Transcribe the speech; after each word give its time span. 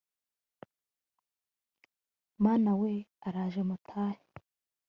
mama 2.43 2.71
we 2.81 2.93
araje 3.27 3.61
mutahe 3.69 4.23